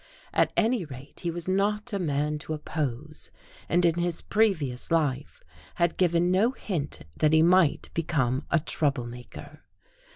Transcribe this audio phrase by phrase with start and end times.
[0.33, 3.29] At any rate, he was not a man to oppose,
[3.69, 5.43] and in his previous life
[5.75, 9.61] had given no hint that he might become a trouble maker.